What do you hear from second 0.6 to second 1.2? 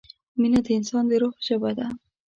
د انسان د